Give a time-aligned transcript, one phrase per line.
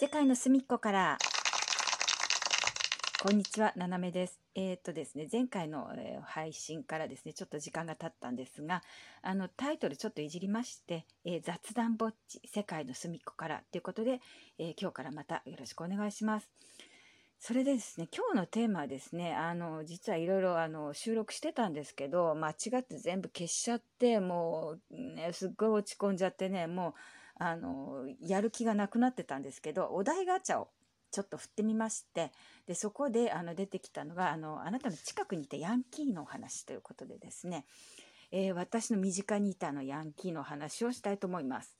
[0.00, 1.18] 世界の隅っこから
[3.22, 4.40] こんにちは、ななめです。
[4.54, 8.82] えー、っとですね、前回の、えー、配信からですね、ちょっと時間が経ったんですが、
[9.20, 14.22] あの、タイトルちょっといじりまして、えー、雑談ぼっち、世界の隅っこからということで、
[14.58, 16.48] え今日からまたよろしくお願いします。
[17.38, 26.94] それでですね、今日のテーマはですね、あの、実はいろいろあの収録してたんですけど、間違って全部消しちゃって、もう、ね、すっごい落ち込んじゃってね、もう、
[27.40, 30.68] あの、やる気がなくなってたんですけど、お題ガチャを
[31.10, 32.30] ちょっと振ってみまして
[32.66, 37.64] でそこであの出てきたのがあのあなたの近くにいたヤンキーの話ということでですね、
[38.30, 41.76] えー、私の身近にいたのヤンキーの話をしたいと思います。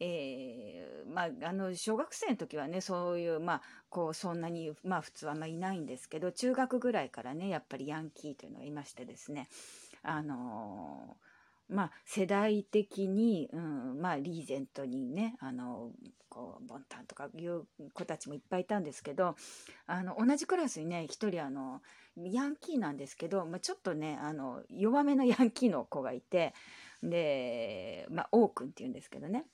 [0.00, 9.48] えー、まあ、あの小学生の時はねそういう、まあ、こうそんなに、まあ、普通はあんまいないんですけど中学ぐらいからねやっぱりヤンキーというのがいましてですね
[10.04, 11.27] あのー
[11.68, 15.90] まあ、世代的に、うんまあ、リーゼントにねあの
[16.28, 19.36] こうボンタンとかいう子たちもいっぱいいたんですけど
[19.86, 21.82] あの同じクラスにね一人あの
[22.16, 26.54] ヤンキーなんですけど、まあ、ちょっとねあの弱めのヤンキーの子がいて
[27.02, 29.44] で、まあ、王くんっていうんですけどね。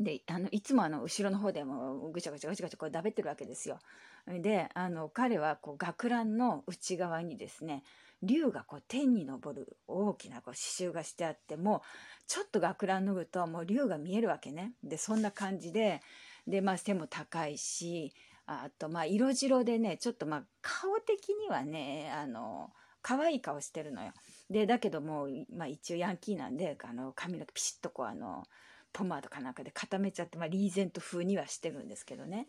[0.00, 3.78] であのいつもあの後ろの方でもぐちゃぐちゃぐちゃぐちゃこうだべってるわけですよ。
[4.26, 7.84] であの彼はこう学ランの内側にですね
[8.22, 11.80] 竜がこう天に昇る大きなこう刺繍がしてあってもう
[12.26, 14.72] ちょっと学ラン脱ぐともう竜が見えるわけね。
[14.82, 16.00] でそんな感じで
[16.46, 18.14] で、まあ、背も高いし
[18.46, 22.70] あとまあ色白でねちょっとまあ顔的にはねあの
[23.02, 24.12] 可愛い顔してるのよ。
[24.48, 28.44] でだけども、まあ、一応ヤンキーなんであの髪の毛ピシッとこうあの
[28.92, 32.46] ポマードかなんかで固めちゃって、まあ、リーゼント風にはしてるんですけどね。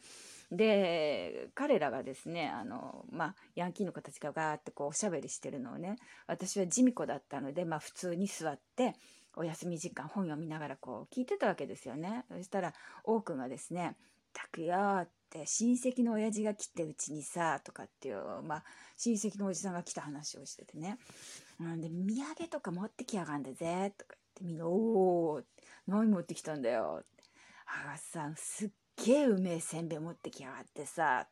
[0.52, 5.96] で彼らがですねあの、まあ、ヤンキーの子たちがガーってこうおしゃべりしてるのをね
[6.28, 8.96] 私は地味子だったので、まあ、普通に座って
[9.36, 12.26] お休み時間本読みながらこう聞いてたわけですよね。
[12.30, 12.74] そしたら
[13.06, 13.96] 王くんがですね
[14.34, 18.64] 「たくよ」って親戚の親父が来てうちにさとかっていう、まあ、
[18.98, 20.98] 親戚のおじさんが来た話をしててね
[21.62, 25.44] 「うん、で土産とか持ってきやがんだぜ」とかってみんな「おお
[25.88, 27.04] 何持ってきたんだよ」
[27.68, 28.70] あさんすっ
[29.06, 31.28] げえうめえせんべい持ってきやがってさ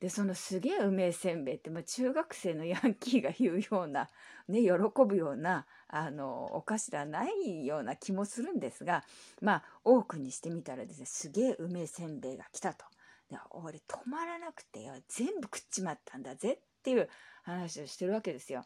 [0.00, 4.10] でそのすげえうめえせんべいって、まあ、中学生のヤンキーが言うような、
[4.48, 4.68] ね、喜
[5.06, 9.04] ぶようなあのお菓子ではないような気もするんですが
[9.40, 12.84] まあ多くにしてみたらですねすげえうめえせんべいが来たと。
[13.30, 17.08] で俺止まらなくてよ全部食っちまったんだぜっていう
[17.42, 18.64] 話をしてるわけですよ。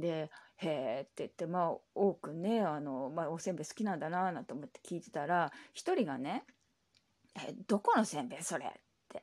[0.00, 6.44] で「へえ」って言ってまあ多くねあの、まあ、おせんべい好きなんだななんて思って聞いてたら一人がね
[7.44, 8.70] え、どこのせんべいそれっ
[9.08, 9.22] て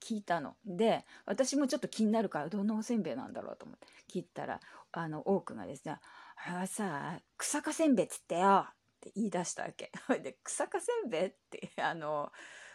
[0.00, 0.56] 聞いたの。
[0.64, 4.60] で、私もちょっと気になるから、どんなおせんべいなんだろうと思って聞いたら、
[4.92, 5.98] あの、多くがですね、
[6.46, 9.90] あれはさ、草加せんべいっつってよって言い出したわけ。
[10.22, 12.32] で、草加せんべいって、あの、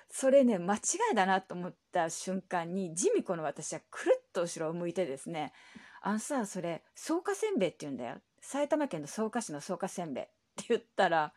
[0.10, 0.80] それね、間違
[1.12, 5.54] いだなと思った瞬間に、地味子の私はくるっと後ろを向いてですね、
[6.02, 8.18] あのさ、それ、草加せんべいって言うんだよ。
[8.42, 11.34] 埼玉県の草加市の草加せんべいって言ったら、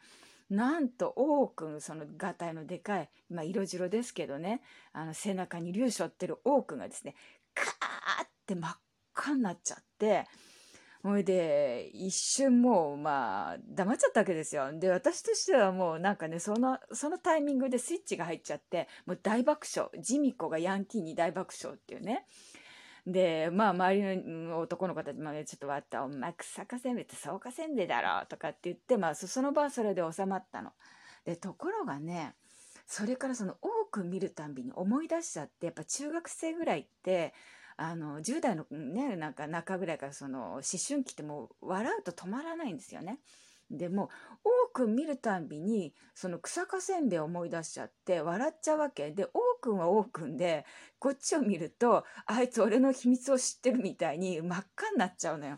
[0.51, 4.63] なんと王くんそのがたいのでかい、まあ、色白ですけどね
[4.93, 7.15] あの背中に竜背負ってる王くんがですね
[7.55, 8.77] カーって真っ
[9.15, 10.27] 赤になっちゃって
[11.03, 14.71] ほいで一瞬もうまあ黙っちゃったわけですよ。
[14.79, 22.27] で私としてはもうなんかねそのそのタイミングでスイッチが入っちゃってもう大爆笑ジミコがヤンキーに大爆笑っていうね。
[23.07, 30.73] で、まあ、周りの男の子たちもね、ちょっと割った、お前、草加せんべいって草加せんべいだろとかって言って、まあ、その場はそれで収まったの。
[31.25, 32.35] で、ところがね、
[32.87, 37.33] それからその多く見るたんびに思い出しちゃって、やっぱ中学生ぐらいって、
[37.77, 43.19] あの、10代のね、なんか中ぐらいからその思春期ってもう笑うと止まらないんですよね。
[43.71, 44.11] でも
[44.43, 49.11] 多く見るたんびにその草加せんべいを思い出しちゃって笑っちゃうわけ。
[49.11, 50.65] で王くんは王くんで
[50.99, 55.57] こっちを見るとあいつ俺の秘密を知ってるみたいに真っ赤になっちゃうのよ。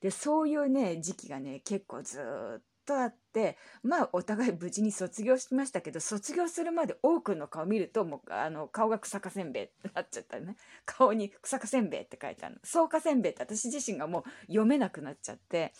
[0.00, 10.56] でそういうね時期がね結構ずっとあってまあお互い無事に卒業しましたけど卒業するまで王くんの顔見るともうあの顔が草加せんべいってなっちゃったね。
[10.84, 12.60] 顔に草加せんべいって書いてあるの。
[12.62, 15.72] 草加せんべいって私自身がもう読めなくなっちゃって。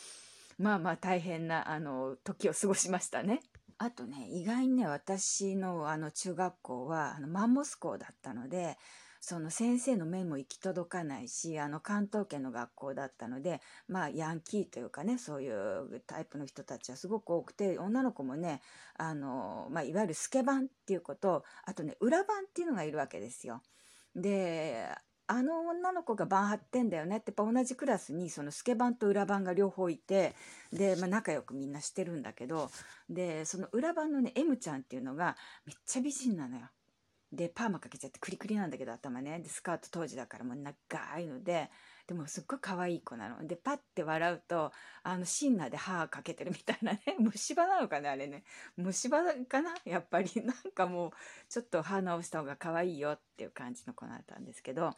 [0.59, 3.41] まあまあ大変なあの時を過ごしましたね。
[3.79, 8.77] あとね意外にね私のあの中学校はあのマンモス校だったので
[9.21, 18.61] その先生の目も行き届かないしあの関東圏の学校だったのでまあヤンキーというかねそういうタイプの人たちはすごく多くて女の子もね
[18.97, 23.63] あの、まあ、いわゆるスケバンっていうことあとね裏番っていうのがいるわけですよ。
[24.15, 24.89] で
[25.31, 30.35] あの女の子が番張ってんだよねってやっぱ同じクラスにそのスケバンと裏番が両方いて
[30.73, 32.71] で、まあ、仲良くみんなしてるんだけど
[33.11, 35.37] でその裏番のね M ちゃんっていうのが
[35.67, 36.67] めっちゃ美人なのよ。
[37.31, 41.71] でパーマかけちゃってクリクリなんだけど頭ねでスカート当時だからもう長いので
[42.09, 43.47] でもすっごい可愛い子なの。
[43.47, 44.73] でパッて笑うと
[45.03, 47.03] あのシンナーで歯かけてるみたいなね。
[47.21, 48.45] 虫歯なのかねあれね。
[48.79, 49.75] 虫歯かな？
[49.85, 50.31] やっぱり。
[50.43, 51.13] なんかもう
[51.51, 54.95] ちょっと歯直した方が可愛いよっていう感じの子だったんですけど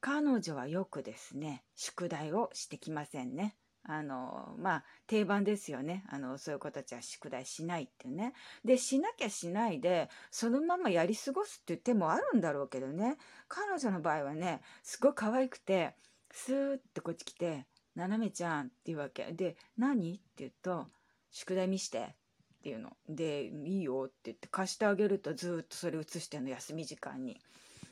[0.00, 3.56] 彼女はよくですね宿題をしてきませんね。
[3.84, 6.04] あのまあ定番ですよね。
[6.08, 8.34] あのそういう子たちは宿題しないってね。
[8.64, 13.18] でしなきゃしないでそのままやり過ごすっていう手もあるんだろうけどね。
[13.46, 15.94] 彼女の場合はねすごい可愛くて
[16.32, 20.86] スーってこっち来て「ななめちゃん」って言うわけで「何?」って言うと
[21.30, 22.14] 「宿題見して」
[22.60, 27.40] っていうので「いいよ」って言って貸してあげるとずっとそれ写してんの休み時間に。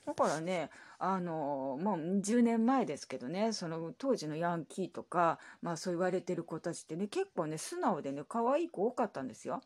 [0.06, 9.60] だからねあのもう10年前ですけどねその当時のヤンキーとか、まあ、そう言われてる子たちってね結構ね素直でね可愛い子多かったんですよ。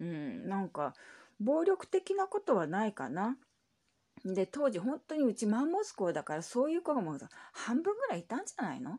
[0.00, 0.94] うん、なんか
[1.38, 3.36] 暴力的なことはないかな。
[4.24, 7.18] で当時本当にうちマンモス校だからそういう子がもう
[7.52, 8.98] 半分ぐらいいたんじゃないの？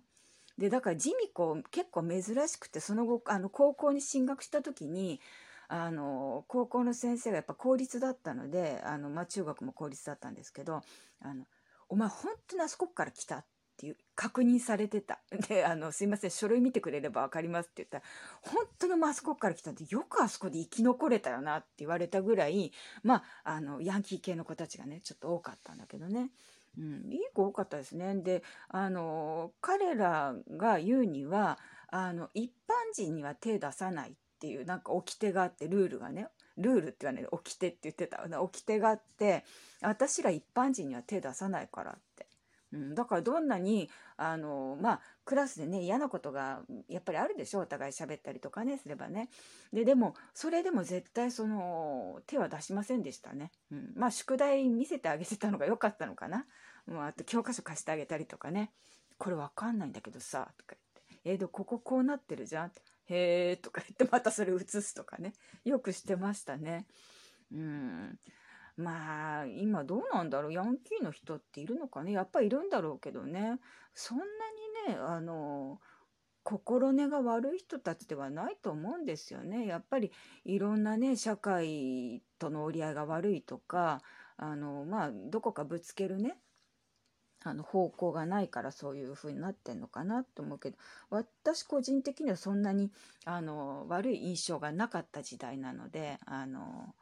[0.57, 5.19] でだから地味子結構珍しくてその後あの高校に進学した時に
[5.67, 10.81] あの高校の先生がやっぱ公立だったのであの、まあ、中学も公立だったんですけど
[11.21, 11.45] 「あの
[11.89, 15.19] お前本当にあそこから来た」ってっていう確認されてた。
[15.49, 18.03] で、あの、すいません、書類見てくれれば分かりますって言ったら、
[18.41, 22.71] 本当にあそこから来たんで、よくあそこで生き残れたよなって言われたぐらい、
[23.03, 26.31] まあ、あの、ヤンキー系の子たちがね、ちょっと多かったんだけどね。
[26.77, 28.15] うん、いい子多かったですね。
[28.15, 36.27] で、あの、彼らが言うには、あの、一般人には手出さないっていう、なんか掟があって、ルールがね、
[36.57, 38.23] ルールって言わないで、掟って言ってた。
[38.41, 39.43] 掟があって、
[39.81, 41.97] 私ら一般人には手出さないから。
[42.75, 49.29] うん、だからどんなにあのまあクラスでね嫌なことがやっぱりあるでしょお互い喋ったりとかねすればね。
[49.71, 56.45] ででもそれでも絶対その手は出しませんでしたね、うん、まあ宿題見せてあげてたのが良かったのかな、
[56.85, 58.71] もうあと教科書貸してあげたりとかね。
[59.17, 62.71] これわかんないんだけどさとか言って「えー、でこここうなってるじゃん」
[63.07, 65.33] へえ」とか言ってまたそれ写すとかね。
[65.63, 66.85] よくしてましたね。
[67.53, 68.19] うん。
[68.77, 70.53] まあ、今どうなんだろう。
[70.53, 72.11] ヤンキーの人っているのかね。
[72.11, 73.59] やっぱいるんだろうけどね。
[73.93, 74.23] そんな
[74.87, 75.79] にね、あの、
[76.43, 79.65] 心根が悪い人たちではないと思うんですよね。
[79.65, 80.11] やっぱり
[80.43, 84.01] いろんなね、社会との折り合いが悪いとか、
[84.37, 86.37] あの、まあ、どこかぶつけるね、
[87.45, 90.77] あの方向がないからそういう風になってんのかなと思うけど
[91.11, 92.91] 私個人的にはそんなに
[93.23, 96.95] あの悪い印象がなかった時代なのであの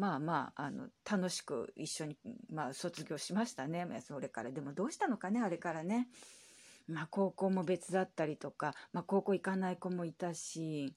[0.00, 2.16] まあまあ、あの、楽しく一緒に、
[2.50, 3.86] まあ、卒業しましたね。
[4.00, 4.50] それから。
[4.50, 6.08] でもどうしたのかね、あれからね。
[6.88, 10.94] まあ、高校も別だったりとか、まあ、高校行かない子もいたし、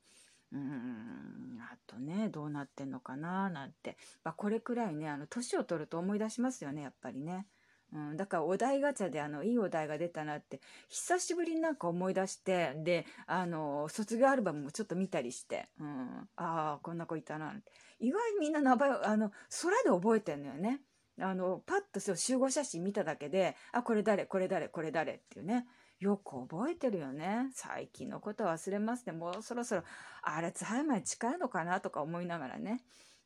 [0.53, 3.97] うん、あとね、どうなってんのかな、なんて。
[4.23, 7.45] まあ、これくらいね、あの、年を取ると思い出しますよね、やっぱりね。
[7.93, 10.59] うん、だからお題ガチャであのいいお題が出たなって
[10.89, 17.71] 久しぶりになんか思い出してであの卒業アルバムもちょっと見たりして、うん、ああこんな子いたなって。
[17.99, 19.31] 意外にみんな名前あの
[19.61, 20.81] 空で覚えてんのよね。
[21.21, 25.67] あのパッとそう集合写真見ただけであこれ誰これ誰これ誰っていうね。
[25.99, 27.49] よく覚えてるよね。
[27.53, 29.13] 最近のこと忘れますね。
[29.13, 29.83] もうそろそろ
[30.21, 32.81] あれツハイマン近いのかなとか思いながらね。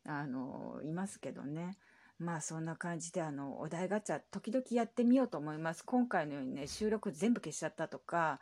[0.06, 1.78] あのいますけどね。
[2.20, 8.40] まあそんな感じであのお題ガチャ時々やってみようと思います今回のようにね収録全部消しちゃったとか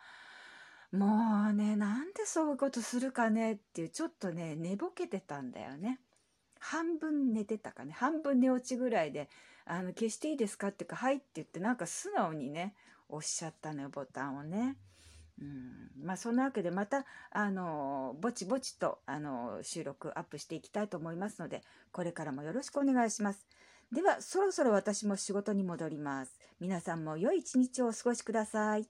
[0.91, 5.99] もうねなんでそういうことするかねっていうちょっとね寝ぼけてたんだよね
[6.59, 9.29] 半分寝てたかね半分寝落ちぐらいで
[9.65, 12.75] 「あの消していいですか?」っていうか「はい」って言ってなんか素直にね
[13.09, 14.77] おっしゃったのよボタンをね。
[15.37, 23.45] うんまあそんなわけでまたあのぼちぼちとあの収録アップしていきたいと思いますのでこれからもよろしくお願いします。
[23.91, 26.37] ではそろそろ私も仕事に戻ります。
[26.59, 28.87] 皆さんも良い一日をお過ごしください。